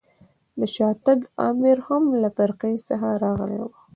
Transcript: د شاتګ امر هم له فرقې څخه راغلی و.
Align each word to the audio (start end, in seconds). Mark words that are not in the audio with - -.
د 0.59 0.61
شاتګ 0.75 1.19
امر 1.47 1.77
هم 1.87 2.03
له 2.21 2.29
فرقې 2.37 2.75
څخه 2.87 3.07
راغلی 3.23 3.57
و. 3.61 3.67